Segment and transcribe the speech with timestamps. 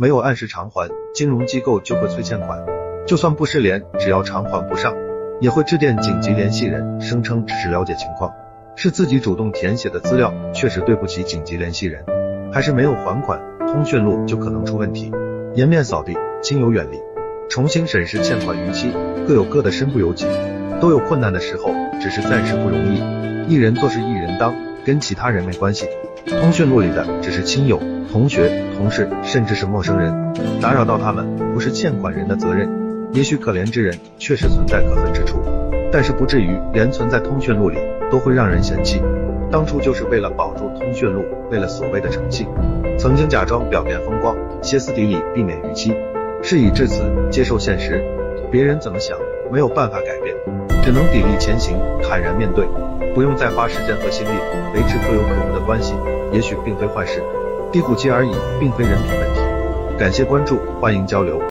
[0.00, 2.64] 没有按时偿还，金融机构就会催欠款。
[3.06, 4.94] 就算不失联，只要偿还不上，
[5.42, 8.32] 也会致电紧急联系人，声称只是了解情况，
[8.76, 12.02] 是自己主动填写的资料确实对不起紧急联系人，
[12.50, 15.12] 还是没有还款，通讯录就可能出问题。
[15.54, 16.98] 颜面扫地，亲友远离，
[17.50, 18.90] 重新审视欠款逾期，
[19.28, 20.24] 各有各的身不由己，
[20.80, 23.52] 都有困难的时候，只是暂时不容易。
[23.52, 24.54] 一人做事一人当，
[24.86, 25.86] 跟其他人没关系。
[26.26, 27.80] 通讯录里的只是亲友、
[28.10, 30.12] 同学、同事，甚至是陌生人，
[30.60, 32.68] 打扰到他们不是欠款人的责任。
[33.12, 35.42] 也许可怜之人确实存在可恨之处，
[35.90, 37.76] 但是不至于连存在通讯录里
[38.10, 39.02] 都会让人嫌弃。
[39.50, 42.46] 当初就是为了保住通讯录，为了所谓的诚信，
[42.96, 45.92] 曾经假装表面风光，歇斯底里避免逾期。
[46.42, 48.04] 事已至此，接受现实，
[48.50, 49.18] 别人怎么想
[49.50, 50.36] 没有办法改变，
[50.82, 52.66] 只能砥砺前行，坦然面对，
[53.14, 54.30] 不用再花时间和心力
[54.74, 55.94] 维持可有可无的关系，
[56.32, 57.22] 也许并非坏事。
[57.72, 59.40] 低谷期而已，并非人品问题。
[59.98, 61.40] 感谢关注，欢迎交流。